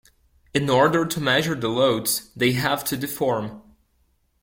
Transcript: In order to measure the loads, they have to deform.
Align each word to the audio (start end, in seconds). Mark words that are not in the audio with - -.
In 0.51 0.67
order 0.67 1.05
to 1.05 1.21
measure 1.21 1.53
the 1.53 1.67
loads, 1.67 2.31
they 2.35 2.53
have 2.53 2.83
to 2.85 2.97
deform. 2.97 3.61